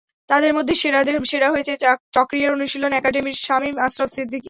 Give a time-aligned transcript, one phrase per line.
[0.29, 1.73] তাদের মধ্যে সেরাদের সেরা হয়েছে
[2.13, 4.39] চকরিয়ার অনুশীলন একাডেমির শামীম আশ্রাফ ছিদ্দিকী।